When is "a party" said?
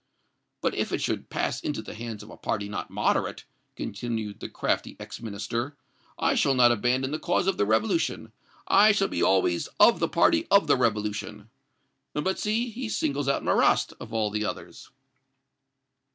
2.31-2.67